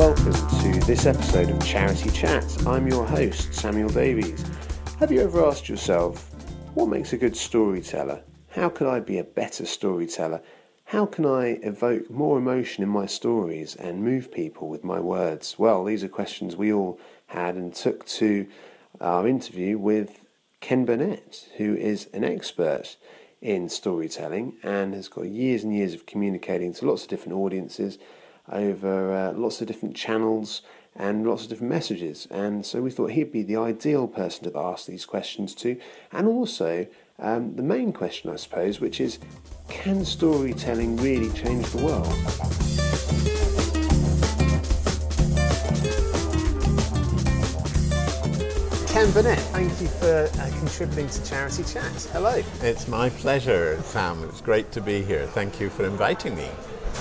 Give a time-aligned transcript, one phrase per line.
[0.00, 0.32] welcome
[0.62, 2.66] to this episode of Charity Chat.
[2.66, 4.42] I'm your host, Samuel Davies.
[4.98, 6.32] Have you ever asked yourself,
[6.72, 8.22] what makes a good storyteller?
[8.48, 10.40] How could I be a better storyteller?
[10.86, 15.58] How can I evoke more emotion in my stories and move people with my words?
[15.58, 18.46] Well, these are questions we all had and took to
[19.02, 20.24] our interview with
[20.62, 22.96] Ken Burnett, who is an expert
[23.42, 27.98] in storytelling and has got years and years of communicating to lots of different audiences
[28.50, 30.62] over uh, lots of different channels
[30.96, 32.26] and lots of different messages.
[32.30, 35.78] And so we thought he'd be the ideal person to ask these questions to.
[36.12, 36.86] And also,
[37.18, 39.18] um, the main question, I suppose, which is
[39.68, 42.06] can storytelling really change the world?
[48.88, 52.08] Ken Burnett, thank you for uh, contributing to Charity Chat.
[52.12, 52.42] Hello.
[52.60, 54.24] It's my pleasure, Sam.
[54.24, 55.26] It's great to be here.
[55.28, 56.48] Thank you for inviting me.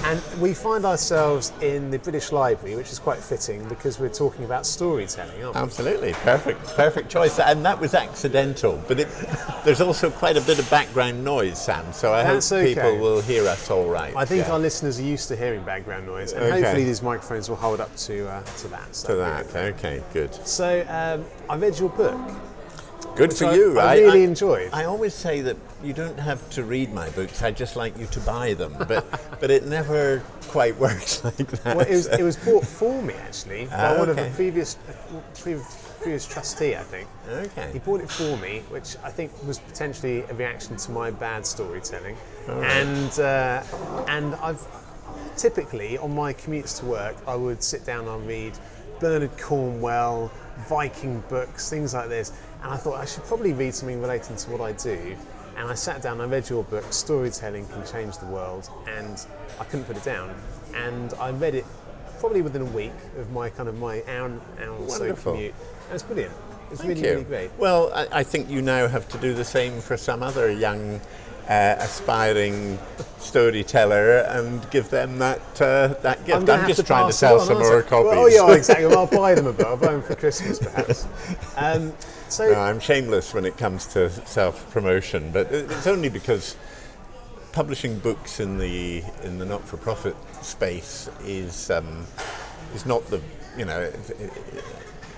[0.06, 4.46] And we find ourselves in the British Library, which is quite fitting because we're talking
[4.46, 5.62] about storytelling, aren't we?
[5.62, 7.38] Absolutely, perfect, perfect choice.
[7.40, 9.08] And that was accidental, but it,
[9.66, 11.92] there's also quite a bit of background noise, Sam.
[11.92, 12.74] So I That's hope okay.
[12.76, 14.16] people will hear us all right.
[14.16, 14.54] I think yeah.
[14.54, 16.62] our listeners are used to hearing background noise, and okay.
[16.62, 18.96] hopefully these microphones will hold up to uh, to that.
[18.96, 20.34] So to that, okay, good.
[20.34, 22.20] So um, I read your book.
[23.16, 23.80] Good for you.
[23.80, 24.70] I, I really I, enjoyed.
[24.72, 27.42] I always say that you don't have to read my books.
[27.42, 29.06] I just like you to buy them, but
[29.40, 31.78] but it never quite works like that.
[31.78, 34.78] Well, it was, it was bought for me actually by ah, one of the previous,
[35.40, 37.08] previous previous trustee, I think.
[37.30, 37.72] Okay.
[37.74, 41.46] He bought it for me, which I think was potentially a reaction to my bad
[41.46, 42.16] storytelling,
[42.48, 43.64] and uh,
[44.08, 44.66] and I've
[45.36, 48.54] typically on my commutes to work, I would sit down and read
[49.00, 50.32] Bernard Cornwell,
[50.68, 52.32] Viking books, things like this.
[52.62, 55.16] And I thought I should probably read something relating to what I do.
[55.58, 59.26] And I sat down, I read your book, Storytelling Can Change the World, and
[59.60, 60.34] I couldn't put it down.
[60.74, 61.66] And I read it
[62.20, 65.54] probably within a week of my kind of my hour, hour or so commute.
[65.88, 66.34] And it's brilliant.
[66.72, 67.14] It's Thank really, you.
[67.14, 67.52] really great.
[67.58, 71.02] Well, I, I think you now have to do the same for some other young
[71.50, 72.78] uh, aspiring
[73.18, 76.48] storyteller and give them that uh, that gift.
[76.48, 78.12] I'm, I'm just trying to sell some more copies.
[78.12, 78.86] Well, oh yeah, exactly.
[78.86, 79.66] Well, I'll buy them a bit.
[79.66, 81.08] I'll buy them for Christmas, perhaps.
[81.58, 81.92] Um,
[82.30, 86.56] so no, I'm shameless when it comes to self promotion, but it's only because
[87.52, 92.06] publishing books in the in the not for profit space is um,
[92.76, 93.22] is not the
[93.58, 93.80] you know.
[93.80, 94.64] It, it,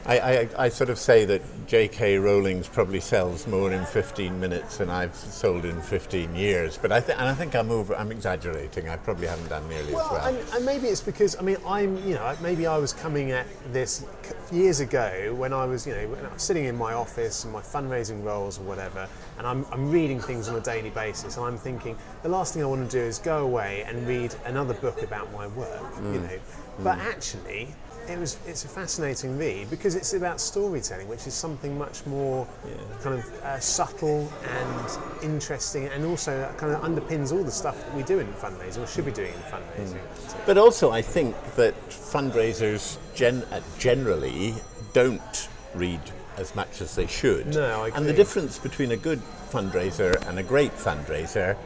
[0.06, 2.18] I, I, I, sort of say that J.K.
[2.18, 6.78] Rowling's probably sells more in 15 minutes than I've sold in 15 years.
[6.78, 7.96] But I th- and I think I'm over.
[7.96, 8.90] I'm exaggerating.
[8.90, 10.26] I probably haven't done nearly well, as well.
[10.26, 13.46] And, and, maybe it's because I mean I'm you know maybe I was coming at
[13.72, 14.04] this
[14.52, 17.54] years ago when I was you know when I was sitting in my office and
[17.54, 19.08] my fundraising roles or whatever,
[19.38, 22.64] and I'm, I'm reading things on a daily basis, and I'm thinking the last thing
[22.64, 25.94] I want to do is go away and read another book about my work.
[25.94, 26.14] Mm.
[26.14, 26.40] You know,
[26.80, 27.06] but mm.
[27.06, 27.68] actually
[28.08, 32.48] it was it's a fascinating read because it's about storytelling, which is something much more
[32.66, 32.74] yeah.
[33.02, 37.96] kind of uh, subtle and interesting, and also kind of underpins all the stuff that
[37.96, 40.00] we do in fundraising or should be doing in fundraising.
[40.00, 40.46] Mm.
[40.46, 44.56] But also, I think that fundraisers gen- uh, generally
[44.94, 46.02] don't read
[46.38, 47.48] as much as they should.
[47.48, 51.58] No, and the difference between a good fundraiser and a great fundraiser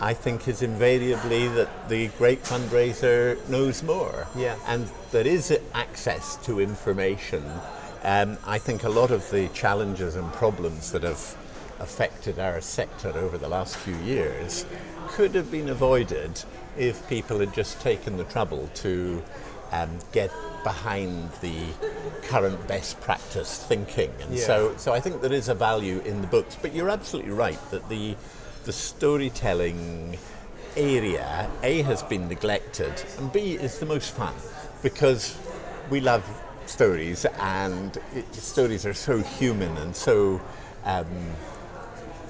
[0.00, 4.26] I think is invariably that the great fundraiser knows more.
[4.36, 4.56] Yeah.
[4.66, 7.44] And there is access to information.
[8.02, 11.36] Um, I think a lot of the challenges and problems that have
[11.80, 14.64] affected our sector over the last few years
[15.08, 16.42] could have been avoided
[16.76, 19.22] if people had just taken the trouble to
[19.72, 20.30] um, get
[20.62, 21.58] behind the
[22.22, 24.12] current best practice thinking.
[24.20, 24.44] And yeah.
[24.44, 26.56] so, so I think there is a value in the books.
[26.60, 28.16] But you're absolutely right that the
[28.66, 30.18] the storytelling
[30.76, 34.34] area, A, has been neglected, and B, is the most fun
[34.82, 35.38] because
[35.88, 36.28] we love
[36.66, 40.42] stories, and it, stories are so human and so
[40.84, 41.06] um,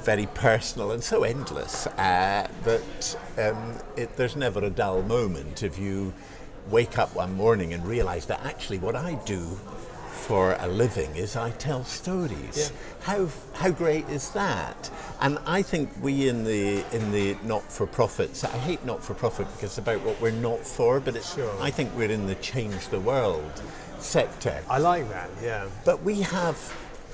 [0.03, 5.79] very personal and so endless uh, that um, it, there's never a dull moment if
[5.79, 6.13] you
[6.69, 9.59] wake up one morning and realize that actually what I do
[10.27, 12.57] for a living is I tell stories.
[12.59, 12.77] Yeah.
[13.01, 14.91] How how great is that?
[15.21, 18.45] And I think we in the in the not for profits.
[18.45, 21.51] I hate not for profit because it's about what we're not for, but it's, sure.
[21.61, 23.63] I think we're in the change the world
[23.99, 24.63] sector.
[24.69, 25.31] I like that.
[25.43, 25.69] Yeah.
[25.85, 26.57] But we have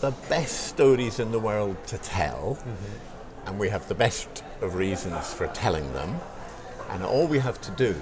[0.01, 3.49] the best stories in the world to tell, mm-hmm.
[3.49, 6.19] and we have the best of reasons for telling them,
[6.91, 7.95] and all we have to do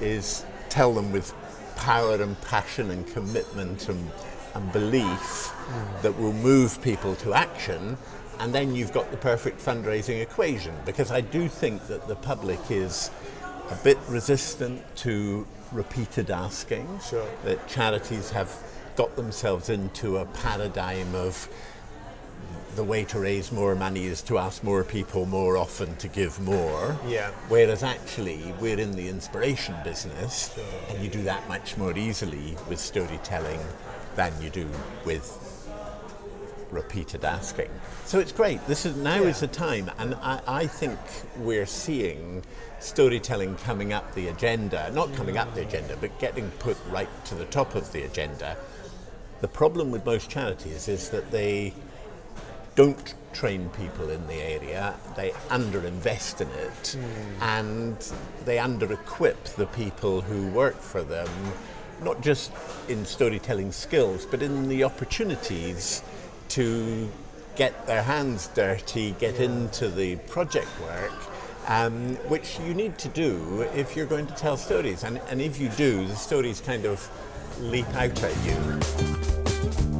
[0.00, 1.34] is tell them with
[1.76, 4.10] power and passion and commitment and,
[4.54, 6.02] and belief mm.
[6.02, 7.96] that will move people to action.
[8.40, 12.58] And then you've got the perfect fundraising equation because I do think that the public
[12.70, 13.10] is
[13.70, 16.88] a bit resistant to repeated asking.
[17.00, 17.26] Sure.
[17.44, 18.50] That charities have
[18.96, 21.48] got themselves into a paradigm of
[22.76, 26.40] the way to raise more money is to ask more people more often to give
[26.40, 26.98] more.
[27.06, 27.30] Yeah.
[27.48, 30.56] Whereas actually, we're in the inspiration business,
[30.88, 33.60] and you do that much more easily with storytelling
[34.14, 34.68] than you do
[35.04, 35.49] with
[36.72, 37.70] repeated asking.
[38.04, 38.64] So it's great.
[38.66, 40.98] This is now is the time, and I, I think
[41.38, 42.42] we're seeing
[42.78, 44.90] storytelling coming up the agenda.
[44.92, 48.56] Not coming up the agenda, but getting put right to the top of the agenda.
[49.40, 51.72] The problem with most charities is that they
[52.74, 57.42] don't train people in the area, they underinvest in it, hmm.
[57.42, 58.12] and
[58.44, 61.28] they under-equip the people who work for them,
[62.02, 62.52] not just
[62.88, 66.02] in storytelling skills, but in the opportunities
[66.50, 67.10] to
[67.56, 71.12] get their hands dirty, get into the project work,
[71.68, 75.04] um, which you need to do if you're going to tell stories.
[75.04, 77.08] And, and if you do, the stories kind of
[77.60, 79.99] leap out at you.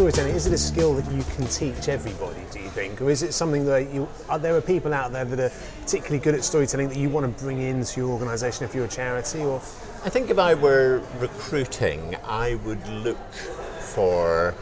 [0.00, 3.02] Storytelling, is it a skill that you can teach everybody, do you think?
[3.02, 5.52] Or is it something that you, are there are people out there that are
[5.82, 8.88] particularly good at storytelling that you want to bring into your organisation if you're a
[8.88, 9.40] charity?
[9.40, 9.56] Or
[10.02, 13.30] I think if I were recruiting, I would look
[13.94, 14.54] for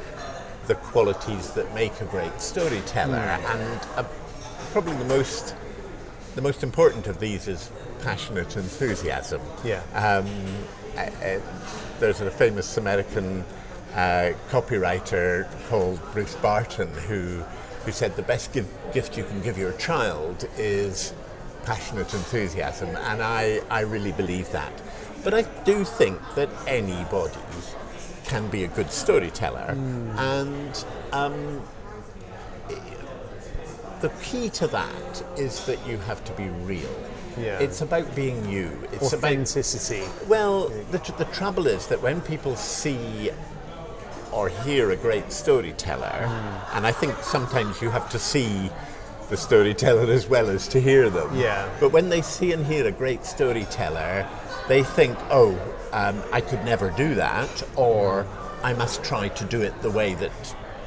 [0.66, 4.02] the qualities that make a great storyteller, and uh,
[4.72, 5.54] probably the most
[6.34, 7.70] the most important of these is
[8.02, 9.40] passionate enthusiasm.
[9.64, 9.82] Yeah.
[9.94, 10.26] Um,
[10.96, 11.40] uh, uh,
[12.00, 13.44] there's a famous American
[13.94, 17.44] uh, copywriter called Bruce Barton who
[17.84, 21.14] who said the best give, gift you can give your child is
[21.62, 24.72] passionate enthusiasm, and I, I really believe that.
[25.24, 27.38] But I do think that anybody
[28.24, 29.74] can be a good storyteller,
[30.16, 31.62] and um,
[34.00, 36.90] the key to that is that you have to be real.
[37.38, 37.58] Yeah.
[37.58, 38.70] It's about being you.
[38.92, 40.04] It's about authenticity?
[40.26, 43.30] well, the, tr- the trouble is that when people see
[44.32, 46.26] or hear a great storyteller,
[46.74, 48.70] and I think sometimes you have to see
[49.28, 51.36] the storyteller as well as to hear them.
[51.36, 51.68] Yeah.
[51.80, 54.26] But when they see and hear a great storyteller,
[54.68, 55.58] they think, oh,
[55.92, 58.26] um, I could never do that, or
[58.62, 60.32] I must try to do it the way that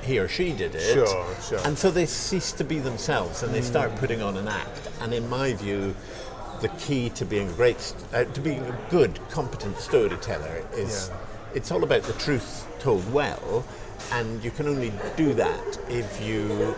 [0.03, 0.93] he or she did it.
[0.93, 1.59] Sure, sure.
[1.65, 4.89] And so they cease to be themselves and they start putting on an act.
[4.99, 5.95] And in my view,
[6.61, 11.17] the key to being a great, uh, to being a good, competent storyteller is Yeah.
[11.53, 13.65] It's all about the truth told well,
[14.11, 16.75] and you can only do that if you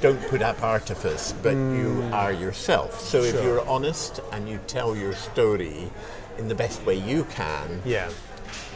[0.00, 2.12] don't put up artifice, but you mm.
[2.12, 3.00] are yourself.
[3.00, 5.90] So if you're honest and you tell your story
[6.38, 8.10] in the best way you can, Yeah.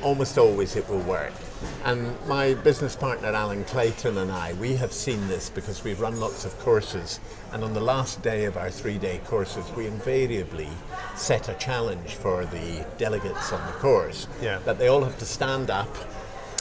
[0.03, 1.33] Almost always it will work.
[1.85, 6.19] And my business partner Alan Clayton and I, we have seen this because we've run
[6.19, 7.21] lots of courses.
[7.53, 10.69] And on the last day of our three day courses, we invariably
[11.15, 14.59] set a challenge for the delegates on the course Yeah.
[14.65, 15.95] that they all have to stand up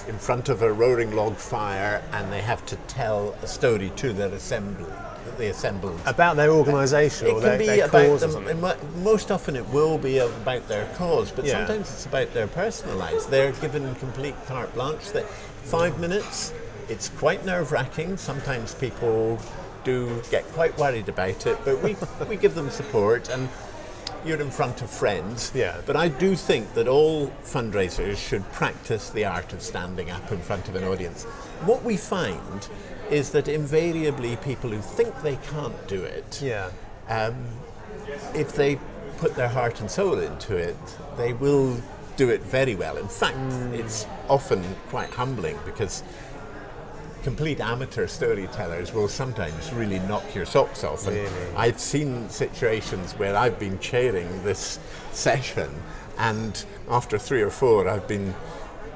[0.08, 4.14] in front of a roaring log fire and they have to tell a story to
[4.14, 4.92] their assembly.
[5.38, 8.32] The assembled About their organisation or their, their about cause them.
[8.32, 8.62] something?
[9.04, 11.54] Most often, it will be about their cause, but Yeah.
[11.66, 13.26] sometimes it's about their personal lives.
[13.26, 15.12] They're given complete carte blanche.
[15.12, 15.26] That
[15.64, 16.54] five minutes,
[16.88, 18.18] it's quite nerve-wracking.
[18.18, 19.40] Sometimes people
[19.84, 21.96] do get quite worried about it, but we
[22.30, 23.50] we give them support and.
[24.26, 25.76] You're in front of friends, Yeah.
[25.86, 30.40] but I do think that all fundraisers should practice the art of standing up in
[30.40, 31.26] front of an audience.
[31.66, 32.66] What we find
[33.10, 36.70] is that invariably people who think they can't do it Yeah.
[37.10, 37.36] um,
[38.34, 38.80] if they
[39.18, 40.76] put their heart and soul into it,
[41.18, 41.78] they will
[42.18, 42.98] do it very well.
[42.98, 43.38] In fact,
[43.74, 46.04] it's often quite humbling because
[47.24, 51.08] complete amateur storytellers will sometimes really knock your socks off.
[51.08, 51.30] And Really?
[51.56, 54.80] I've seen situations where I've been chairing this
[55.14, 55.70] session,
[56.18, 58.34] and after three or four, I've been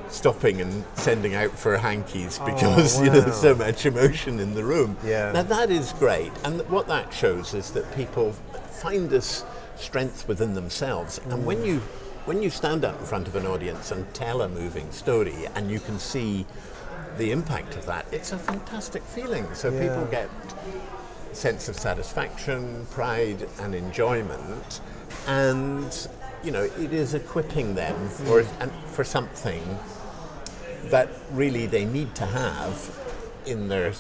[0.10, 4.54] stopping and sending out for hankies oh, because you know there's so much emotion in
[4.54, 4.98] the room.
[5.06, 5.32] Yeah.
[5.32, 8.34] Now that is great, and what that shows is that people
[8.82, 9.44] find this
[9.76, 11.44] strength within themselves, and mm.
[11.44, 11.80] when you
[12.26, 15.72] when you stand up in front of an audience and tell a moving story, and
[15.72, 16.46] you can see
[17.18, 19.48] the impact of that, it's a fantastic feeling.
[19.54, 20.28] So people Yeah.
[20.28, 20.30] get
[21.32, 24.82] sense of satisfaction, pride, and enjoyment,
[25.28, 26.08] and
[26.44, 28.62] you know it is equipping them for mm.
[28.62, 29.64] and for something
[30.86, 32.98] that really they need to have
[33.46, 33.94] in their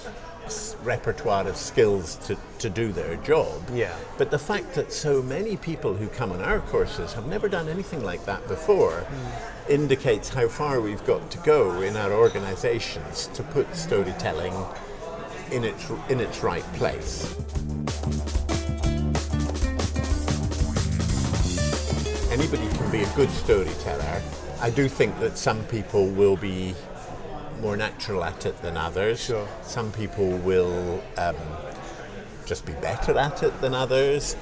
[0.83, 3.61] repertoire of skills to, to do their job.
[3.73, 3.95] Yeah.
[4.17, 7.67] But the fact that so many people who come on our courses have never done
[7.67, 9.71] anything like that before hmm.
[9.71, 14.53] indicates how far we've got to go in our organizations to put storytelling
[15.51, 17.35] in its in its right place.
[22.31, 24.21] Anybody can be a good storyteller.
[24.59, 26.73] I do think that some people will be
[27.61, 29.23] more natural at it than others.
[29.23, 29.47] Sure.
[29.61, 31.35] Some people will um,
[32.45, 34.35] just be better at it than others.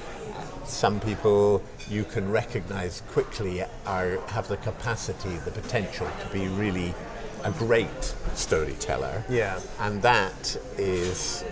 [0.64, 6.94] Some people you can recognize quickly are have the capacity, the potential to be really
[7.44, 9.22] a great storyteller.
[9.28, 9.60] Yeah.
[9.80, 11.44] And that is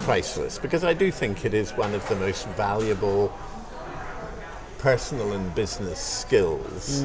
[0.00, 3.28] priceless because I do think it is one of the most valuable
[4.86, 7.04] personal and business skills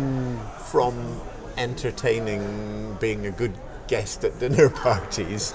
[0.65, 1.21] from
[1.57, 3.53] entertaining, being a good
[3.87, 5.53] guest at dinner parties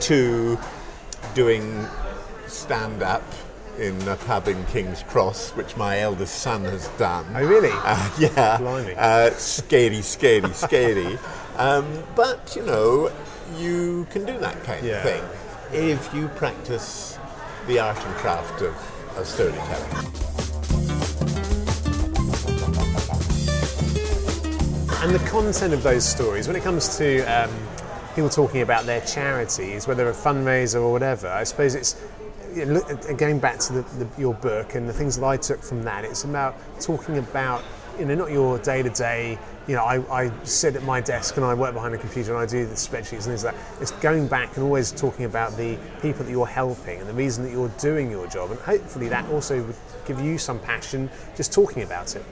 [0.00, 0.56] to
[1.34, 1.84] doing
[2.46, 3.24] stand up
[3.80, 7.26] in a pub in King's Cross, which my eldest son has done.
[7.34, 7.70] Oh, really?
[7.72, 8.56] Uh, yeah.
[8.58, 8.94] Blimey.
[8.96, 11.18] Uh, scary, scary, scary.
[11.56, 13.10] Um, but, you know,
[13.58, 14.98] you can do that kind Yeah.
[14.98, 15.24] of thing
[15.72, 17.18] if you practice
[17.66, 18.76] the art and craft of,
[19.16, 20.43] of storytelling.
[25.04, 27.50] And the content of those stories, when it comes to um,
[28.14, 32.00] people talking about their charities, whether a fundraiser or whatever, I suppose it's
[33.18, 36.06] going back to the, the, your book and the things that I took from that.
[36.06, 37.62] It's about talking about
[37.98, 39.38] you know not your day to day.
[39.66, 42.40] You know, I, I sit at my desk and I work behind a computer and
[42.40, 43.82] I do the spreadsheets and things like that.
[43.82, 47.44] It's going back and always talking about the people that you're helping and the reason
[47.44, 51.52] that you're doing your job, and hopefully that also would give you some passion just
[51.52, 52.24] talking about it.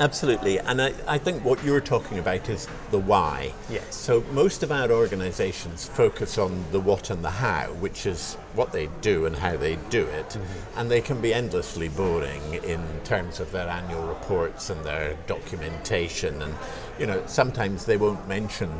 [0.00, 3.52] Absolutely, and I, I think what you're talking about is the why.
[3.68, 3.96] Yes.
[3.96, 8.70] So most of our organisations focus on the what and the how, which is what
[8.70, 10.78] they do and how they do it, mm-hmm.
[10.78, 16.42] and they can be endlessly boring in terms of their annual reports and their documentation,
[16.42, 16.54] and
[16.98, 18.70] you know sometimes they won't mention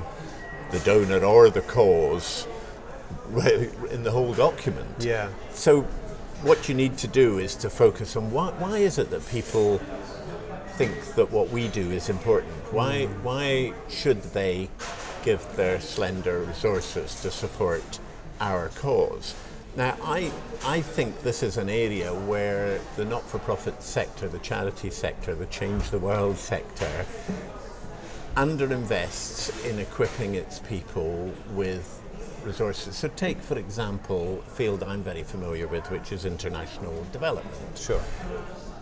[0.71, 2.47] the donor or the cause
[3.91, 4.89] in the whole document.
[5.01, 5.31] Yeah.
[5.51, 5.83] So
[6.43, 9.81] what you need to do is to focus on why, why is it that people
[10.79, 12.53] think that what we do is important?
[12.73, 13.23] Why, mm.
[13.25, 14.69] why should they
[15.25, 17.99] give their slender resources to support
[18.41, 19.35] our cause?
[19.75, 20.31] Now, I,
[20.65, 25.35] I think this is an area where the not for profit sector, the charity sector,
[25.35, 27.05] the change the world sector
[28.37, 32.01] underinvests in equipping its people with
[32.45, 32.95] resources.
[32.95, 38.01] So, take, for example, a field I'm very familiar with, which is international development Sure.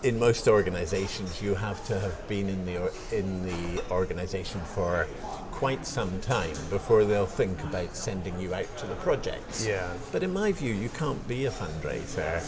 [0.03, 5.07] In most organizations you have to have been in the or- in the organization for
[5.51, 9.67] quite some time before they'll think about sending you out to the projects.
[9.67, 9.89] Yeah.
[10.13, 12.43] But in my view, you can't be a fundraiser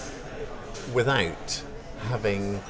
[0.92, 1.62] without
[2.10, 2.60] having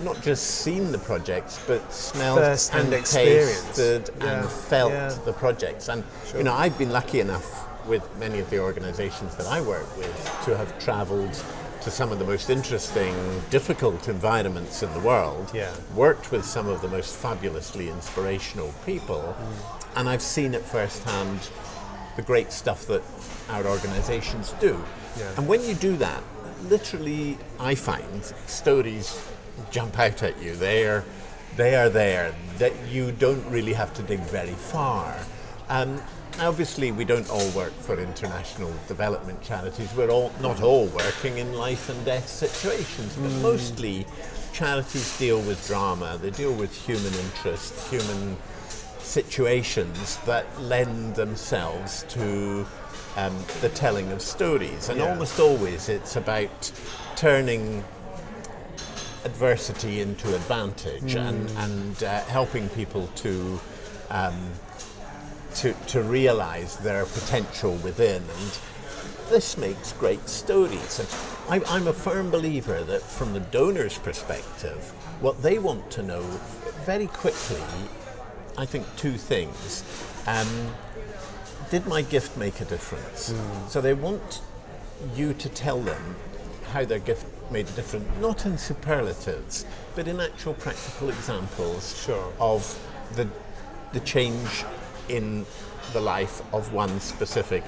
[0.00, 5.16] not just seen the projects, but smelled First-hand and tasted Yeah, and felt yeah.
[5.24, 5.88] the projects.
[5.88, 6.04] And
[6.36, 10.40] you know, I've been lucky enough with many of the organisations that I work with
[10.44, 11.34] to have travelled
[11.88, 13.14] to some of the most interesting,
[13.48, 15.50] difficult environments in the world.
[15.54, 15.72] Yeah.
[15.94, 19.96] Worked with some of the most fabulously inspirational people, Mm.
[19.96, 21.40] and I've seen at first hand
[22.16, 23.02] the great stuff that
[23.48, 24.84] our organisations do.
[25.18, 25.30] Yeah.
[25.38, 26.22] And when you do that,
[26.68, 29.18] literally, I find stories
[29.70, 30.56] jump out at you.
[30.56, 31.04] They are,
[31.56, 32.34] they are there.
[32.58, 35.16] That you don't really have to dig very far.
[35.70, 36.02] Um,
[36.40, 39.92] obviously, we don't all work for international development charities.
[39.94, 44.06] We're all not all working in life and death situations, but mostly
[44.52, 46.18] charities deal with drama.
[46.20, 48.36] They deal with human interest, human
[49.02, 52.66] situations that lend themselves to
[53.16, 54.88] um, the telling of stories.
[54.88, 55.10] And Yeah.
[55.10, 56.70] almost always it's about
[57.16, 57.84] turning
[59.24, 63.60] adversity into advantage and, and uh, helping people to,
[64.10, 64.52] um,
[65.56, 68.22] to, to realize their potential within.
[68.22, 68.58] And
[69.30, 70.98] this makes great stories.
[70.98, 71.08] And
[71.48, 76.22] I, I'm a firm believer that from the donor's perspective, what they want to know
[76.84, 77.62] very quickly,
[78.56, 79.84] I think two things.
[80.26, 80.48] Um,
[81.70, 83.34] did my gift make a difference?
[83.68, 84.40] So they want
[85.14, 86.16] you to tell them
[86.72, 89.64] how their gift made a difference, not in superlatives,
[89.94, 92.32] but in actual practical examples Sure.
[92.40, 92.78] of
[93.14, 93.28] the,
[93.92, 94.64] the change
[95.08, 95.46] in
[95.92, 97.64] the life of one specific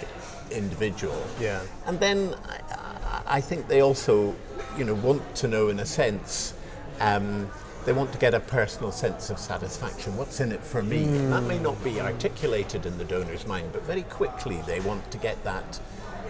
[0.50, 1.22] individual.
[1.40, 1.60] Yeah.
[1.86, 4.34] And then I, I- think they also,
[4.76, 6.54] you know, want to know in a sense,
[7.00, 7.48] um,
[7.86, 10.16] they want to get a personal sense of satisfaction.
[10.16, 11.04] What's in it for me?
[11.28, 15.18] That may not be articulated in the donor's mind, but very quickly they want to
[15.18, 15.80] get that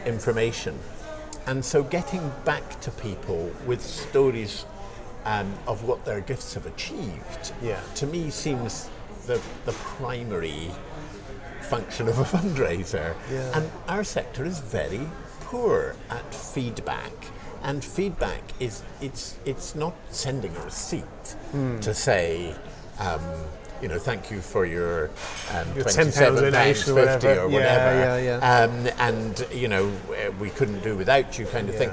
[0.06, 0.78] information.
[1.46, 4.64] And so getting back to people with stories
[5.24, 7.80] um, of what their gifts have achieved, Yeah.
[7.96, 8.88] to me seems
[9.26, 10.70] the, the primary
[11.62, 13.14] function of a fundraiser.
[13.30, 13.58] Yeah.
[13.58, 15.08] And our sector is very
[15.40, 17.12] poor at feedback.
[17.62, 21.04] And feedback is it's it's not sending a receipt
[21.82, 22.54] to say,
[22.98, 23.20] um,
[23.82, 25.10] you know, thank you for your,
[25.52, 27.28] um, Your 10 pounds twenty-seven pounds fifty or whatever.
[27.28, 28.20] or Yeah, whatever.
[28.22, 28.62] yeah, yeah.
[28.64, 29.92] Um, and you know,
[30.40, 31.90] we couldn't do without you, kind of thing.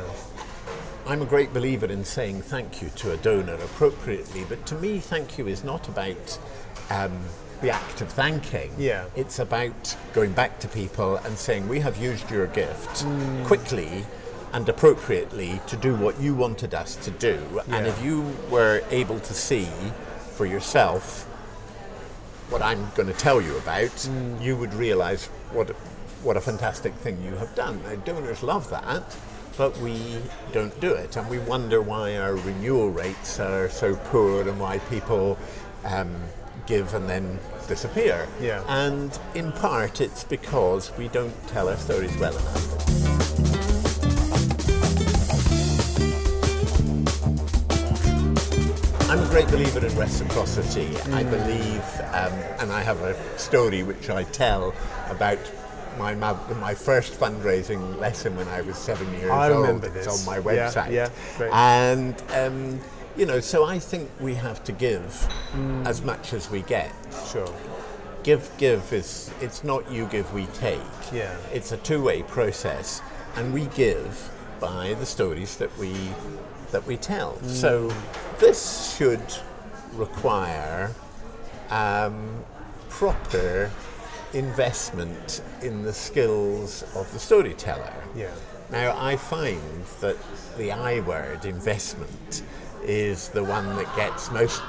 [1.06, 5.00] I'm a great believer in saying thank you to a donor appropriately, but to me,
[5.00, 6.38] thank you is not about
[6.90, 7.20] um,
[7.62, 8.72] the act of thanking.
[8.78, 9.06] Yeah.
[9.16, 13.46] It's about going back to people and saying, We have used your gift Mm.
[13.46, 14.06] quickly
[14.54, 17.62] and appropriately to do what you wanted us to do.
[17.70, 19.68] And if you were able to see
[20.36, 21.26] for yourself
[22.50, 24.42] what I'm going to tell you about, Mm.
[24.42, 25.70] you would realize what,
[26.24, 27.82] what a fantastic thing you have done.
[27.84, 29.04] Now, donors love that,
[29.58, 30.22] but we
[30.54, 31.18] don't do it.
[31.18, 35.38] And we wonder why our renewal rates are so poor and why people
[35.84, 36.16] um,
[36.68, 38.28] give and then disappear.
[38.40, 38.64] Yeah.
[38.68, 43.68] And in part, it's because we don't tell our stories well enough.
[49.10, 50.88] I'm a great believer in reciprocity.
[51.14, 51.30] I Mm.
[51.32, 51.84] believe,
[52.14, 54.74] um, and I have a story which I tell
[55.10, 55.40] about
[55.98, 59.62] my my first fundraising lesson when I was seven years I old.
[59.62, 60.20] remember It's this.
[60.20, 60.92] on my Yeah, website.
[60.92, 61.52] yeah, great.
[61.54, 62.80] And um,
[63.18, 65.86] you know, so I think we have to give Mm.
[65.88, 66.92] as much as we get.
[67.32, 67.52] Sure.
[68.24, 70.80] Give, give is it's not you give, we take.
[71.12, 71.36] Yeah.
[71.54, 73.02] It's a two-way process,
[73.36, 75.94] and we give by the stories that we
[76.72, 77.34] that we tell.
[77.44, 77.50] Mm.
[77.50, 77.92] So
[78.40, 79.24] this should
[79.94, 80.92] require
[81.70, 82.44] um,
[82.90, 83.72] proper
[84.34, 87.94] investment in the skills of the storyteller.
[88.16, 88.32] Yeah.
[88.70, 89.62] Now, I find
[90.02, 90.18] that
[90.58, 92.44] the I word, investment,
[92.88, 94.62] is the one that gets most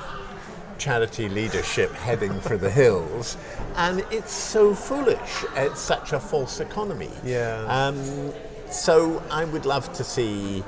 [0.79, 3.37] charity leadership heading for the hills,
[3.77, 5.45] and it's so foolish.
[5.57, 7.11] It's such a false economy.
[7.25, 7.65] Yeah.
[7.69, 8.33] Um,
[8.69, 10.63] so I would love to see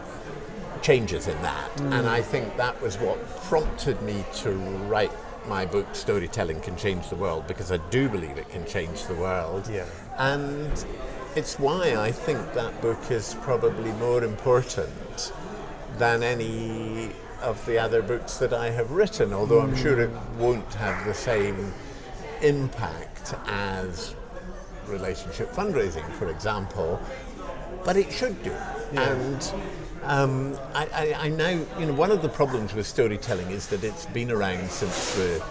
[0.82, 4.50] changes in that, and I think that was what prompted me to
[4.88, 5.12] write
[5.46, 9.14] my book storytelling can change the world because i do believe it can change the
[9.14, 9.86] world Yeah.
[10.18, 10.70] and
[11.34, 15.32] it's why i think that book is probably more important
[15.96, 17.10] than any
[17.40, 21.14] of the other books that i have written although i'm sure it won't have the
[21.14, 21.72] same
[22.42, 24.14] impact as
[24.86, 27.00] relationship fundraising for example
[27.84, 28.52] but it should do.
[28.94, 29.52] And
[30.02, 31.48] um, I, I, I now,
[31.78, 35.42] you know, one of the problems with storytelling is that it's been around since the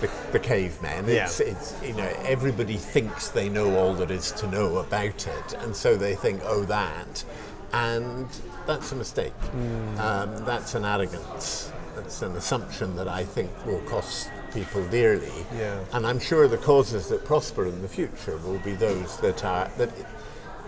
[0.00, 1.08] the, the cavemen.
[1.08, 1.46] It's, Yeah.
[1.46, 5.76] it's, you know, everybody thinks they know all there is to know about it, and
[5.76, 7.22] so they think, oh, that,
[7.72, 8.26] and
[8.66, 9.32] that's a mistake.
[9.98, 11.72] Um, that's an arrogance.
[11.96, 15.32] That's an assumption that I think will cost people dearly.
[15.56, 15.82] Yeah.
[15.92, 19.70] And I'm sure the causes that prosper in the future will be those that are
[19.78, 19.90] that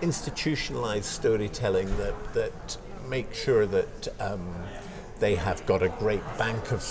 [0.02, 2.76] institutionalized storytelling that that
[3.08, 4.54] make sure that um,
[5.20, 6.82] they have got a great bank of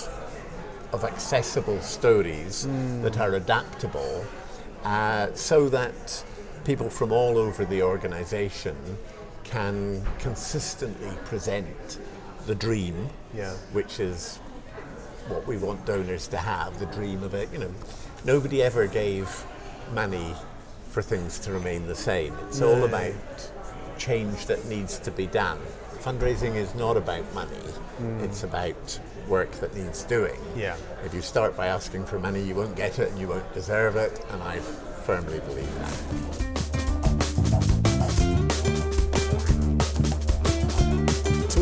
[0.92, 2.66] of accessible stories
[3.02, 4.26] that are adaptable,
[4.84, 6.24] uh, so that
[6.64, 8.76] people from all over the organization
[9.44, 11.98] can consistently present
[12.46, 13.52] the dream, Yeah.
[13.72, 14.38] which is
[15.28, 17.48] what we want donors to have the dream of it.
[17.52, 17.70] You know,
[18.24, 19.44] nobody ever gave
[19.92, 20.34] money
[20.90, 22.34] for things to remain the same.
[22.48, 23.14] It's all about
[23.98, 25.58] change that needs to be done.
[26.00, 27.56] Fundraising is not about money,
[28.00, 28.22] mm.
[28.22, 30.38] it's about work that needs doing.
[30.56, 30.76] Yeah.
[31.04, 33.94] If you start by asking for money, you won't get it and you won't deserve
[33.96, 36.61] it, and I firmly believe that.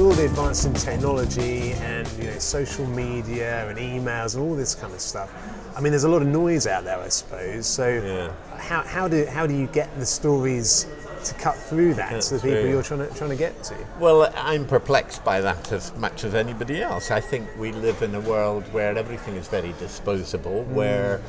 [0.00, 4.74] All the advance in technology and you know social media and emails and all this
[4.74, 5.30] kind of stuff.
[5.76, 7.66] I mean, there's a lot of noise out there, I suppose.
[7.66, 8.32] So, Yeah.
[8.56, 10.86] how, how do how do you get the stories
[11.24, 12.70] to cut through that to the That's people true.
[12.70, 13.76] you're trying to trying to get to?
[13.98, 17.10] Well, I'm perplexed by that as much as anybody else.
[17.10, 21.20] I think we live in a world where everything is very disposable, where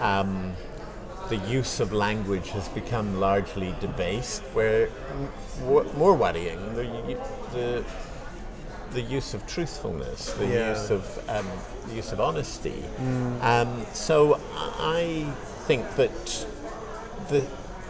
[0.00, 0.52] um,
[1.32, 4.90] the use of language has become largely debased, where
[5.96, 6.84] more worrying, the,
[7.54, 7.82] the,
[8.92, 10.70] the use of truthfulness, the Yeah.
[10.72, 11.46] use of um,
[11.88, 12.84] the use of honesty.
[13.40, 14.38] Um, so
[14.78, 15.24] I
[15.66, 16.46] think that
[17.30, 17.46] the,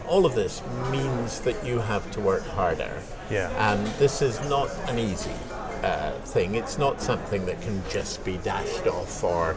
[0.07, 2.95] all of this means that you have to work harder.
[3.29, 3.51] Yeah.
[3.73, 5.35] And this is not an easy
[5.83, 6.55] uh, thing.
[6.55, 9.57] It's not something that can just be dashed off or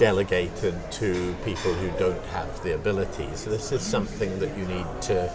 [0.00, 3.44] delegated to people who don't have the abilities.
[3.44, 5.30] This is something that you need to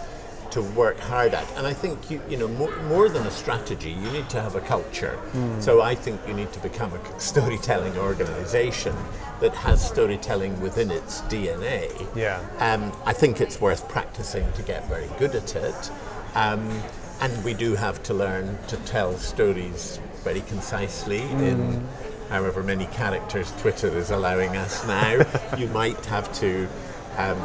[0.50, 1.46] to work hard at.
[1.56, 4.56] And I think you you know more, more than a strategy, you need to have
[4.56, 5.16] a culture.
[5.60, 8.96] So I think you need to become a storytelling organization
[9.40, 11.86] that has storytelling within its DNA.
[12.16, 12.40] Yeah.
[12.58, 15.90] Um, I think it's worth practicing to get very good at it.
[16.34, 16.82] Um,
[17.20, 21.86] and we do have to learn to tell stories very concisely in
[22.28, 25.24] however many characters Twitter is allowing us now.
[25.56, 26.68] you might have to
[27.16, 27.40] um,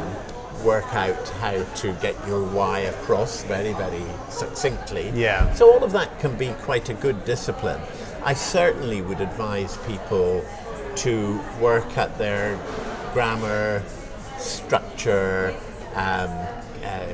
[0.64, 5.10] work out how to get your why across very, very succinctly.
[5.14, 5.52] Yeah.
[5.54, 7.80] So all of that can be quite a good discipline.
[8.24, 10.44] I certainly would advise people
[10.96, 12.58] to work at their
[13.12, 13.82] grammar,
[14.38, 15.54] structure,
[15.94, 16.30] um,
[16.84, 17.06] uh,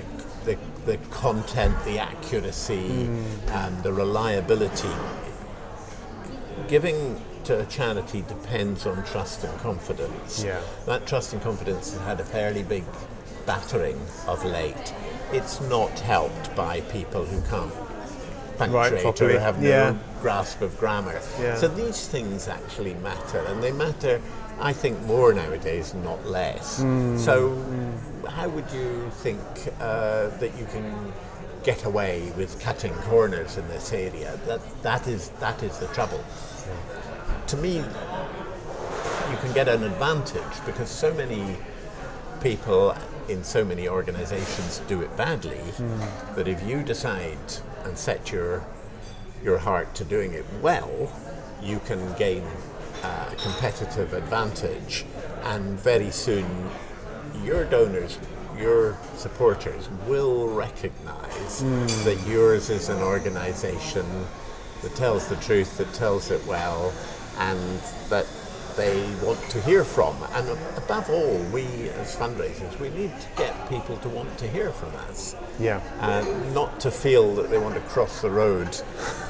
[0.44, 3.08] the, the content, the accuracy,
[3.48, 4.88] and the reliability.
[6.68, 10.42] Giving to a charity depends on trust and confidence.
[10.44, 10.60] Yeah.
[10.86, 12.84] That trust and confidence has had a fairly big
[13.46, 14.94] battering of late.
[15.32, 17.72] It's not helped by people who can't
[18.58, 19.36] punctuate properly.
[19.36, 19.94] or have no Yeah.
[20.20, 21.20] grasp of grammar.
[21.40, 21.56] Yeah.
[21.56, 24.20] So these things actually matter, and they matter,
[24.60, 26.78] I think, more nowadays, not less.
[26.78, 27.16] Hmm.
[27.18, 27.56] So,
[28.28, 29.40] how would you think
[29.80, 31.12] uh, that you can
[31.62, 34.38] get away with cutting corners in this area?
[34.46, 36.22] That that is that is the trouble.
[37.48, 41.56] To me, you can get an advantage because so many
[42.42, 42.94] people
[43.26, 46.34] in so many organizations do it badly hmm.
[46.34, 47.38] that if you decide
[47.84, 48.62] and set your
[49.42, 51.10] your heart to doing it well,
[51.62, 52.44] you can gain
[53.02, 55.06] a competitive advantage,
[55.44, 56.68] and very soon
[57.44, 58.18] your donors,
[58.58, 61.86] your supporters will recognize hmm.
[62.04, 64.04] that yours is an organization
[64.82, 66.92] that tells the truth, that tells it well,
[67.38, 68.26] and that
[68.78, 70.16] they want to hear from.
[70.34, 71.64] And above all, we
[72.00, 75.34] as fundraisers, we need to get people to want to hear from us.
[75.58, 75.82] Yeah.
[76.00, 76.22] Uh,
[76.54, 78.68] not to feel that they want to cross the road.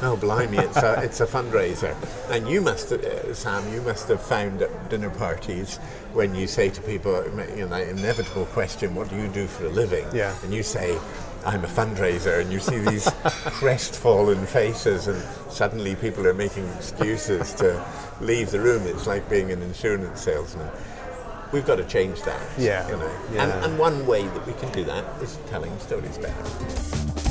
[0.02, 1.96] Oh, blimey, it's a, it's a fundraiser.
[2.30, 5.78] And you must, uh, Sam, you must have found at dinner parties
[6.12, 7.24] when you say to people,
[7.56, 10.06] you know, the inevitable question, what do you do for a living?
[10.14, 10.36] Yeah.
[10.42, 10.98] And you say,
[11.44, 15.20] I'm a fundraiser, and you see these crestfallen faces, and
[15.50, 17.84] suddenly people are making excuses to
[18.20, 18.82] leave the room.
[18.86, 20.68] It's like being an insurance salesman.
[21.52, 22.40] We've got to change that.
[22.58, 23.10] Yeah, You know.
[23.32, 23.44] yeah.
[23.44, 27.27] And, and one way that we can do that is telling stories better.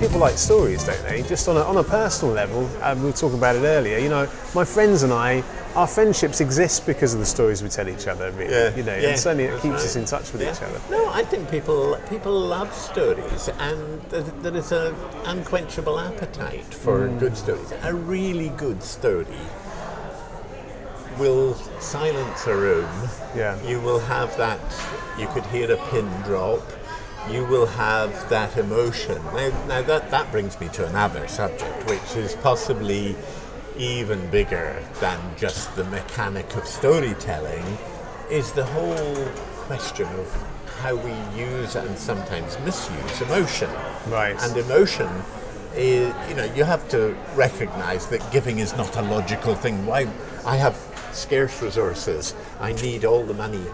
[0.00, 1.22] People like stories, don't they?
[1.22, 3.96] Just on a, on a personal level, um, we were talking about it earlier.
[3.98, 5.42] You know, my friends and I,
[5.74, 8.30] our friendships exist because of the stories we tell each other.
[8.32, 9.84] Really, Yeah, you know, yeah, and certainly it that's keeps right.
[9.84, 10.52] us in touch with Yeah.
[10.52, 10.80] each other.
[10.90, 17.08] No, I think people people love stories, and there, there is an unquenchable appetite for
[17.08, 17.18] Mm.
[17.18, 17.72] good stories.
[17.82, 19.26] A really good story
[21.18, 22.88] will silence a room.
[23.34, 23.56] Yeah.
[23.66, 24.60] You will have that.
[25.18, 26.60] You could hear a pin drop.
[27.30, 29.22] You will have that emotion.
[29.34, 33.16] Now, now that that brings me to another subject, which is possibly
[33.76, 37.64] even bigger than just the mechanic of storytelling,
[38.30, 39.26] is the whole
[39.66, 40.32] question of
[40.80, 43.70] how we use and sometimes misuse emotion.
[44.08, 44.36] Right.
[44.40, 45.08] And emotion
[45.74, 49.84] is, you know, you have to recognize that giving is not a logical thing.
[49.84, 50.06] Why?
[50.44, 50.76] I have
[51.12, 52.34] scarce resources.
[52.60, 53.64] I need all the money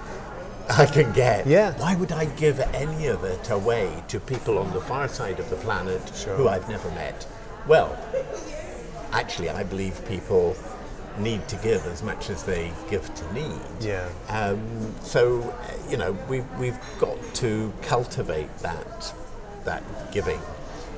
[0.70, 1.46] I can get.
[1.46, 1.72] Yeah.
[1.79, 5.48] Why would I give any of it away to people on the far side of
[5.51, 6.37] the planet Sure.
[6.37, 7.27] who I've never met?
[7.66, 7.96] Well,
[9.12, 10.57] actually, I believe people
[11.18, 13.61] need to give as much as they give to need.
[13.81, 14.09] Yeah.
[14.29, 15.55] Um, so,
[15.88, 19.12] you know, we've, we've got to cultivate that
[19.64, 20.40] that giving,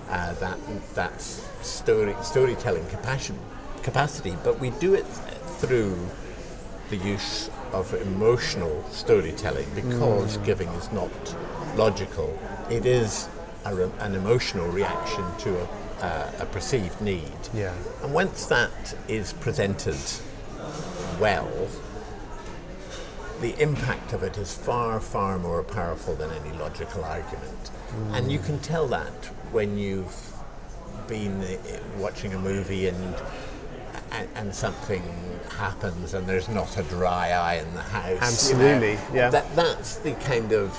[0.08, 0.58] uh, that
[0.94, 3.38] that story storytelling capacity,
[3.82, 5.06] capacity, but we do it
[5.58, 5.98] through
[6.88, 11.10] the use of emotional storytelling because giving is not
[11.76, 12.38] logical.
[12.70, 13.28] It is
[13.64, 15.64] a re- an emotional reaction to a,
[16.00, 17.32] uh, a perceived need.
[17.52, 17.74] Yeah.
[18.02, 19.98] And once that is presented
[21.18, 21.50] well,
[23.40, 27.70] the impact of it is far, far more powerful than any logical argument.
[28.12, 29.12] And you can tell that
[29.52, 30.32] when you've
[31.08, 31.56] been uh,
[31.98, 33.14] watching a movie and,
[34.14, 35.02] and and something
[35.56, 38.50] happens and there's not a dry eye in the house.
[38.50, 38.64] you know.
[38.64, 39.30] Absolutely, yeah.
[39.30, 40.70] That that's the kind of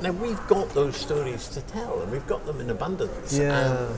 [0.00, 3.36] now we've got those stories to tell and we've got them in abundance.
[3.36, 3.88] Yeah.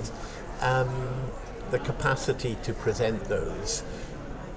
[0.60, 1.30] And um,
[1.70, 3.82] the capacity to present those.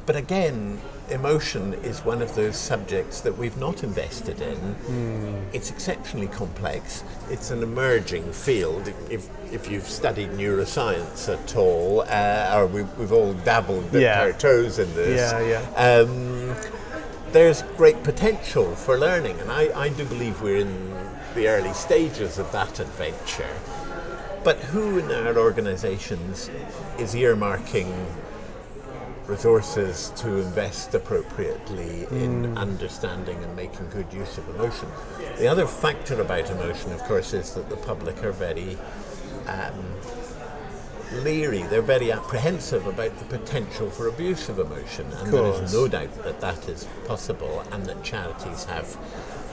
[0.06, 0.80] But again,
[1.12, 4.56] emotion is one of those subjects that we've not invested in.
[4.58, 5.36] Hmm.
[5.54, 7.04] It's exceptionally complex.
[7.30, 8.92] It's an emerging field.
[9.10, 14.22] If, if you've studied neuroscience at all, uh, or we, we've all dabbled, Yeah.
[14.22, 16.56] our toes in this, Yeah, Um,
[17.32, 20.94] there's great potential for learning, and I, I do believe we're in
[21.36, 23.48] the early stages of that adventure.
[24.44, 26.50] But who in our organisations
[26.98, 27.94] is earmarking
[29.28, 34.88] resources to invest appropriately in understanding and making good use of emotion.
[35.38, 38.78] The other factor about emotion, of course, is that the public are very
[39.48, 39.96] um,
[41.24, 45.88] leery, they're very apprehensive about the potential for abuse of emotion, and there is no
[45.88, 48.98] doubt that that is possible, and that charities have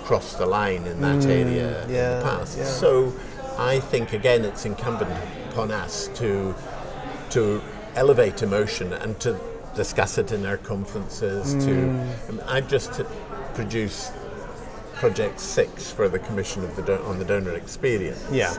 [0.05, 2.59] crossed the line in that area in the past.
[2.59, 2.65] yeah.
[2.65, 3.13] So,
[3.59, 5.13] I think again, it's incumbent
[5.51, 6.55] upon us to
[7.31, 7.61] to
[7.95, 9.39] elevate emotion and to
[9.83, 11.55] discuss it in our conferences.
[11.65, 12.29] To Mm.
[12.31, 13.01] um, I've just
[13.55, 14.13] produced
[14.95, 18.21] Project Six for the Commission of the Don- on the Donor Experience.
[18.33, 18.53] Yeah.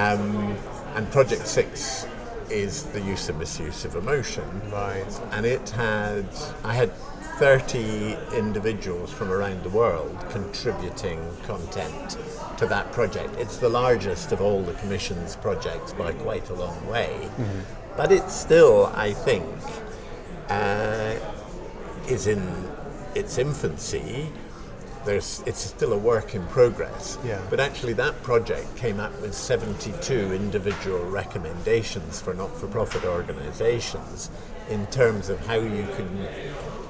[0.00, 0.56] Um,
[0.94, 2.06] and Project Six
[2.48, 4.44] is the use and misuse of emotion.
[4.72, 5.04] Right.
[5.32, 6.24] And it had,
[6.64, 6.90] I had
[7.38, 12.16] 30 individuals from around the world contributing content
[12.56, 13.28] to that project.
[13.38, 17.28] It's the largest of all the Commission's projects by quite a long way.
[17.94, 19.44] But it's still, I think,
[20.48, 21.14] uh,
[22.08, 22.42] is in
[23.14, 24.30] its infancy.
[25.04, 27.16] There's, it's still a work in progress.
[27.24, 27.40] Yeah.
[27.48, 34.30] But actually, that project came up with 72 individual recommendations for not for profit organizations
[34.68, 36.28] in terms of how you can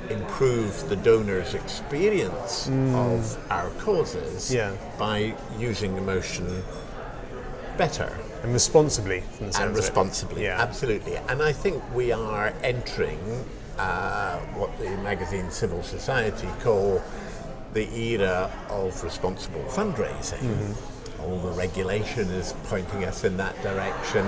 [0.08, 4.74] improve the donor's experience of our causes Yeah.
[4.98, 6.62] by using emotion
[7.76, 10.44] better And responsibly from the and responsibly.
[10.44, 10.60] Yeah.
[10.60, 11.16] Absolutely.
[11.28, 13.18] And I think we are entering
[13.78, 17.02] uh, what the magazine Civil Society call
[17.72, 20.38] the era of responsible fundraising.
[20.38, 21.22] Mm-hmm.
[21.22, 24.24] All the regulation is pointing us in that direction.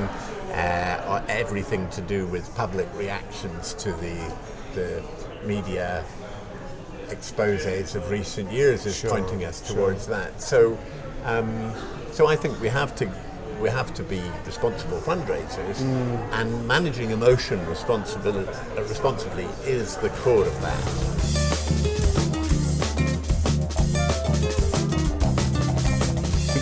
[0.52, 4.34] Uh, everything to do with public reactions to the,
[4.74, 5.02] the
[5.44, 6.04] media
[7.10, 9.76] exposes of recent years is Sure, pointing us sure.
[9.76, 10.40] towards that.
[10.40, 10.78] So,
[11.24, 11.72] um,
[12.12, 13.10] so I think we have to
[13.60, 15.80] we have to be responsible fundraisers,
[16.32, 21.88] and managing emotion responsibility, uh, responsibly is the core of that.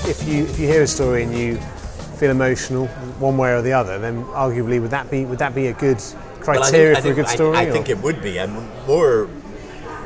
[0.09, 1.57] If you if you hear a story and you
[2.19, 2.87] feel emotional
[3.19, 5.99] one way or the other, then arguably would that be would that be a good
[6.47, 7.57] Well, criteria think- I for a think- good story?
[7.57, 8.53] I, I think it would be, and
[8.87, 9.29] more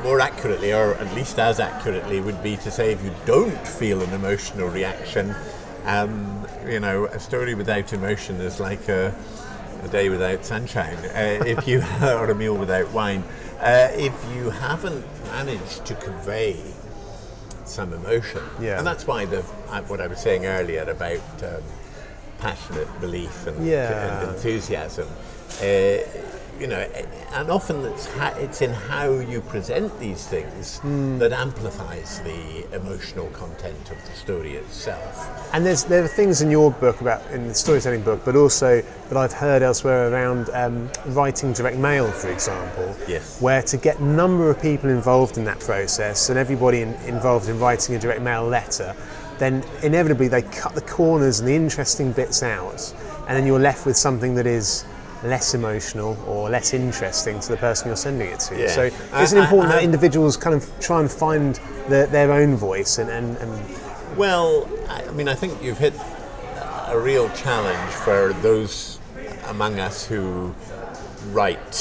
[0.02, 4.00] more accurately, or at least as accurately, would be to say if you don't feel
[4.02, 5.34] an emotional reaction,
[5.84, 9.14] um, you know, a story without emotion is like a,
[9.82, 10.96] a day without sunshine.
[10.96, 13.22] Uh, if you or a meal without wine,
[13.60, 16.56] uh, if you haven't managed to convey
[17.64, 18.78] some emotion, Yeah.
[18.78, 21.62] and that's why the uh, what I was saying earlier about um,
[22.38, 24.22] passionate belief and, Yeah.
[24.22, 25.06] and enthusiasm.
[25.60, 25.98] Uh,
[26.60, 26.86] you know,
[27.32, 31.18] and often it's, ha- it's in how you present these things Hmm.
[31.18, 35.50] that amplifies the emotional content of the story itself.
[35.54, 38.82] And there's there are things in your book about in the storytelling book, but also
[39.08, 42.94] that I've heard elsewhere around um, writing direct mail, for example.
[43.08, 43.40] Yes.
[43.40, 47.48] Where to get a number of people involved in that process and everybody in, involved
[47.48, 48.94] in writing a direct mail letter,
[49.38, 52.94] then inevitably they cut the corners and the interesting bits out,
[53.26, 54.84] and then you're left with something that is
[55.22, 58.58] less emotional or less interesting to the person you're sending it to.
[58.58, 58.68] Yeah.
[58.68, 61.54] So uh, it's isn't it I- important I- that individuals kind of try and find
[61.88, 65.94] the, their own voice and, and, and Well, I mean, I think you've hit
[66.88, 68.98] a real challenge for those
[69.48, 70.54] among us who
[71.32, 71.74] write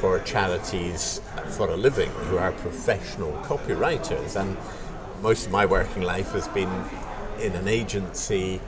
[0.00, 1.20] for charities
[1.56, 4.38] for a living, who are professional copywriters.
[4.40, 4.56] And
[5.22, 6.70] most of my working life has been
[7.40, 8.60] in an agency,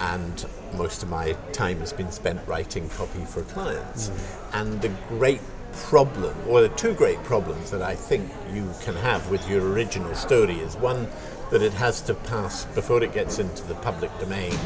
[0.00, 4.08] and most of my time has been spent writing copy for clients.
[4.08, 4.60] Mm.
[4.60, 5.40] And the great
[5.72, 10.14] problem, or the two great problems that I think you can have with your original
[10.14, 11.08] story is one,
[11.50, 14.58] that it has to pass, before it gets into the public domain,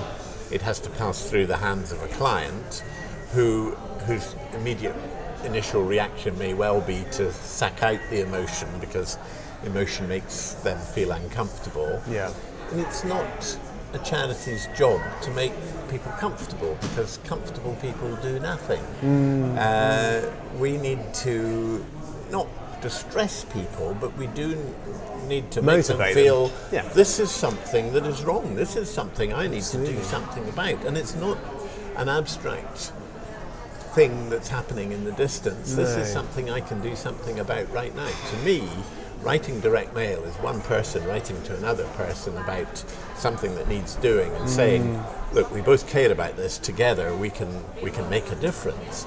[0.51, 2.83] it has to pass through the hands of a client
[3.33, 3.73] who,
[4.07, 4.97] whose immediate
[5.45, 9.19] initial reaction may well be to sack out the emotion because
[9.65, 12.03] emotion makes them feel uncomfortable.
[12.09, 12.33] Yeah.
[12.71, 13.59] And it's not
[13.93, 15.53] a charity's job to make
[15.91, 18.81] people comfortable because comfortable people do nothing.
[19.59, 21.85] Uh, we need to
[22.31, 22.47] not
[22.81, 24.57] distress people, but we do
[25.27, 26.25] need to make them Motivate them.
[26.25, 26.83] feel Yeah.
[26.95, 28.55] this is something that is wrong.
[28.55, 30.85] This is something I need to do something about.
[30.85, 31.37] And it's not
[31.97, 32.93] an abstract
[33.95, 35.75] thing that's happening in the distance.
[35.75, 38.07] This is something I can do something about right now.
[38.07, 38.63] To me,
[39.23, 42.79] writing direct mail is one person writing to another person about
[43.17, 45.03] something that needs doing and saying,
[45.33, 46.59] "Look, we both care about this.
[46.59, 47.49] Together, we can
[47.83, 49.07] we can make a difference."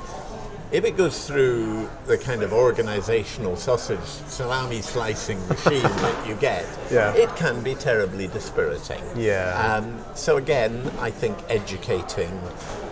[0.71, 6.65] If it goes through the kind of organizational sausage salami slicing machine that you get,
[6.91, 7.13] Yeah.
[7.13, 9.03] it can be terribly dispiriting.
[9.15, 9.53] Yeah.
[9.75, 12.39] Um, so again, I think educating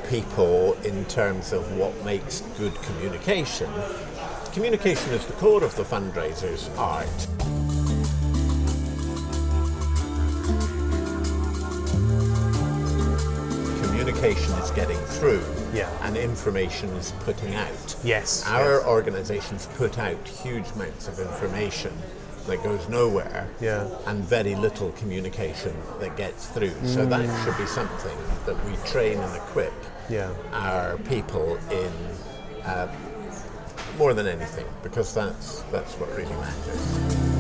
[0.10, 3.69] people in terms of what makes good communication
[4.54, 7.08] communication is the core of the fundraiser's art.
[13.84, 15.90] Communication is getting through, Yeah.
[16.02, 17.96] and information is putting out.
[18.04, 18.86] Yes, Our yes.
[18.86, 21.94] organisations put out huge amounts of information
[22.48, 23.86] that goes nowhere, Yeah.
[24.08, 26.74] and very little communication that gets through.
[26.86, 27.44] So that Mm.
[27.44, 29.74] should be something that we train and equip
[30.10, 30.30] Yeah.
[30.54, 31.92] our people in
[32.66, 32.88] uh,
[33.97, 37.32] more than anything, because that's that's what really matters.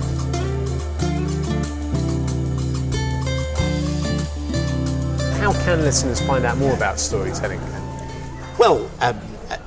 [5.39, 7.59] How can listeners find out more about storytelling?
[8.59, 9.57] Well, um, uh,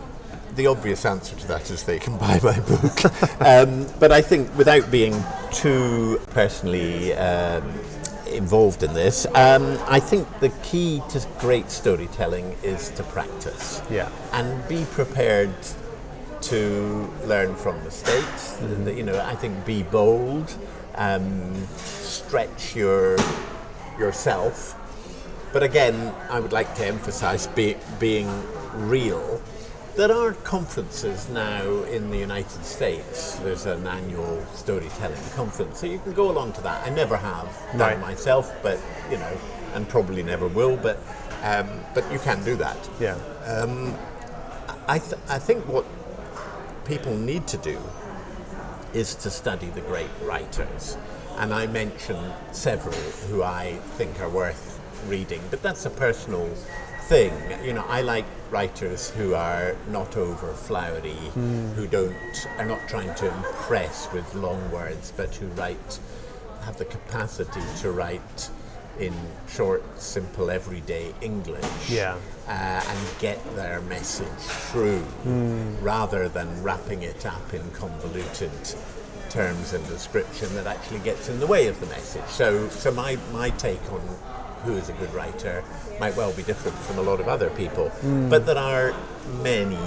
[0.54, 3.04] the obvious answer to that is they can buy my book.
[3.40, 5.20] um, but I think without being
[5.50, 7.68] too personally um,
[8.30, 13.82] involved in this, um, I think the key to great storytelling is to practice.
[13.90, 14.08] Yeah.
[14.32, 15.54] And be prepared
[16.50, 18.58] to learn from mistakes.
[18.86, 20.54] You know, I think be bold,
[20.96, 23.16] um, stretch your
[23.98, 24.76] yourself.
[25.52, 28.28] But again, I would like to emphasize be, being
[28.74, 29.40] real.
[29.96, 33.36] There are conferences now in the United States.
[33.36, 36.84] There's an annual storytelling conference, so you can go along to that.
[36.86, 38.00] I never have done Right.
[38.00, 38.78] myself, but
[39.10, 39.38] you know,
[39.74, 40.76] and probably never will.
[40.76, 40.98] But
[41.44, 42.76] um, but you can do that.
[43.00, 43.16] Yeah.
[44.88, 45.84] I, th- I think what
[46.84, 47.78] people need to do
[48.92, 50.96] is to study the great writers.
[51.36, 52.94] And I mentioned several
[53.28, 56.46] who I think are worth reading, but that's a personal
[57.08, 57.32] thing.
[57.64, 61.72] You know, I like writers who are not over flowery, hmm.
[61.72, 65.98] who don't are not trying to impress with long words, but who write
[66.64, 68.50] have the capacity to write
[68.98, 69.12] in
[69.48, 72.16] short, simple, everyday English Yeah.
[72.46, 74.26] uh, and get their message
[74.70, 75.04] through
[75.82, 78.50] rather than wrapping it up in convoluted
[79.30, 82.24] terms and description that actually gets in the way of the message.
[82.28, 84.00] So, so my, my take on
[84.64, 85.62] who is a good writer
[86.00, 87.90] might well be different from a lot of other people,
[88.30, 88.94] but there are
[89.42, 89.78] many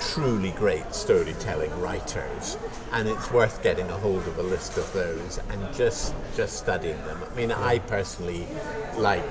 [0.00, 2.56] truly great storytelling writers
[2.92, 6.96] and it's worth getting a hold of a list of those and just just studying
[7.04, 7.20] them.
[7.30, 8.46] I mean i personally
[8.96, 9.24] like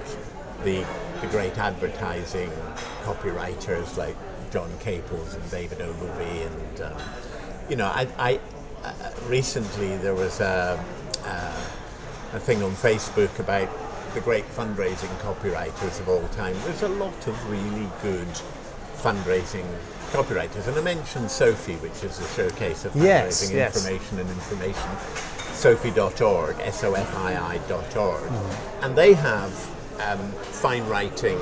[0.64, 0.86] the
[1.22, 2.52] the great advertising
[3.04, 4.16] copywriters like
[4.52, 6.98] john caples and david ogilvy and um,
[7.70, 8.40] you know i, I
[8.84, 10.78] uh, recently there was a,
[11.24, 11.66] uh,
[12.34, 13.70] a thing on facebook about
[14.16, 16.56] the great fundraising copywriters of all time.
[16.64, 18.30] There's a lot of really good
[18.96, 19.66] fundraising
[20.16, 20.68] copywriters.
[20.68, 23.76] And I mentioned SOFII, which is a showcase of fundraising Yes, yes.
[23.76, 24.90] information and information.
[25.56, 28.32] SOFII.org, S-O-F-I-I.org.
[28.82, 29.52] And they have
[30.02, 31.40] um, fine writing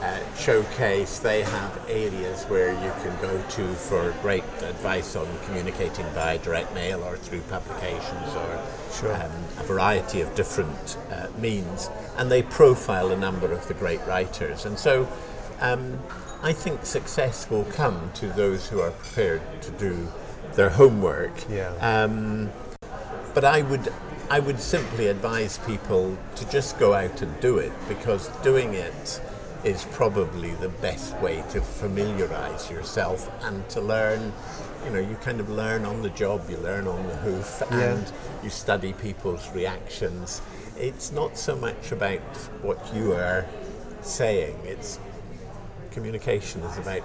[0.00, 1.18] uh, showcase.
[1.18, 6.72] They have areas where you can go to for great advice on communicating by direct
[6.74, 8.60] mail or through publications or
[8.92, 9.14] Sure.
[9.14, 11.90] um, a variety of different uh, means.
[12.16, 14.64] And they profile a number of the great writers.
[14.66, 15.08] And so
[15.60, 15.98] um,
[16.42, 20.08] I think success will come to those who are prepared to do
[20.54, 21.32] their homework.
[21.50, 21.70] Yeah.
[21.80, 22.50] Um,
[23.34, 23.92] but I would,
[24.30, 29.20] I would simply advise people to just go out and do it because doing it
[29.64, 34.32] is probably the best way to familiarize yourself and to learn.
[34.84, 37.94] You know, you kind of learn on the job, you learn on the hoof, Yeah.
[37.94, 40.40] and you study people's reactions.
[40.78, 42.20] It's not so much about
[42.62, 43.46] what you are
[44.02, 45.00] saying, it's
[45.96, 47.02] communication is about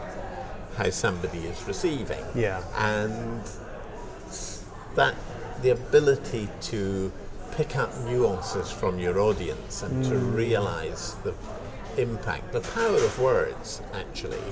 [0.75, 2.23] how somebody is receiving.
[2.35, 2.61] Yeah.
[2.75, 3.41] And
[4.95, 5.15] that
[5.61, 7.11] the ability to
[7.53, 11.33] pick up nuances from your audience and to realize the
[11.97, 14.47] impact, the power of words, actually,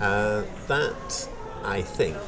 [0.00, 1.28] uh, that
[1.64, 2.18] I think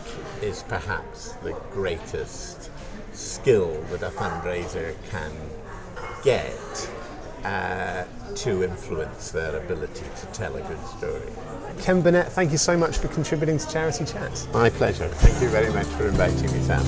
[0.40, 2.70] is perhaps the greatest
[3.12, 5.32] skill that a fundraiser can
[6.22, 6.90] get
[7.44, 11.32] uh, to influence their ability to tell a good story.
[11.80, 14.48] Ken Burnett, thank you so much for contributing to Charity Chat.
[14.52, 15.08] My pleasure.
[15.08, 16.84] Thank you very much for inviting me, Sam.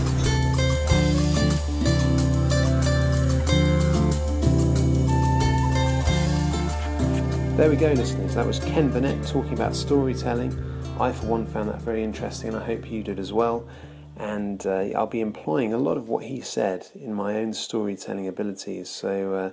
[7.57, 8.37] There we go, listeners.
[8.37, 10.57] That was Ken Burnett talking about storytelling.
[11.01, 13.67] I, for one, found that very interesting, and I hope you did as well.
[14.17, 18.29] And uh, I'll be employing a lot of what he said in my own storytelling
[18.29, 18.89] abilities.
[18.89, 19.51] So uh,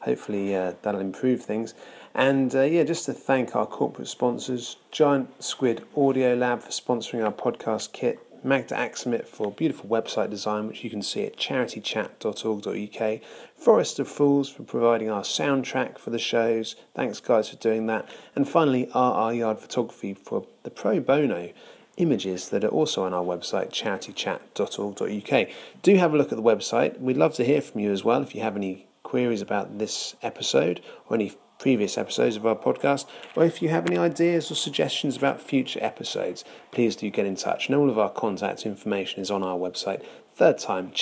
[0.00, 1.74] hopefully uh, that'll improve things.
[2.14, 7.24] And uh, yeah, just to thank our corporate sponsors Giant Squid Audio Lab for sponsoring
[7.24, 13.20] our podcast kit, Magda Axamit for beautiful website design, which you can see at charitychat.org.uk,
[13.56, 16.76] Forest of Fools for providing our soundtrack for the shows.
[16.94, 18.08] Thanks, guys, for doing that.
[18.34, 21.50] And finally, RR Yard Photography for the pro bono
[21.96, 25.48] images that are also on our website, charitychat.org.uk.
[25.82, 27.00] Do have a look at the website.
[27.00, 30.14] We'd love to hear from you as well if you have any queries about this
[30.22, 34.54] episode or any previous episodes of our podcast, or if you have any ideas or
[34.54, 37.66] suggestions about future episodes, please do get in touch.
[37.66, 40.04] And all of our contact information is on our website,
[40.36, 40.92] third time.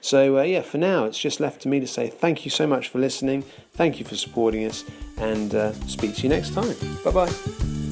[0.00, 2.66] So, uh, yeah, for now, it's just left to me to say thank you so
[2.66, 4.84] much for listening, thank you for supporting us,
[5.16, 6.76] and uh, speak to you next time.
[7.02, 7.87] Bye bye.